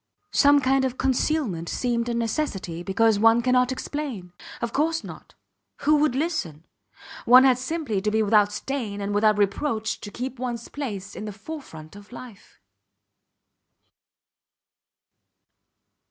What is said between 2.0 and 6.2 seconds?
a necessity because one cannot explain. Of course not! Who would